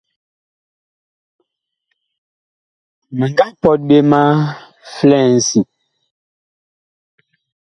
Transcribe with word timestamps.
Mi 3.17 3.25
nga 3.31 3.45
pɔt 3.61 3.79
ɓe 3.87 3.97
ma 4.11 4.21
flɛŋsi. 4.93 5.59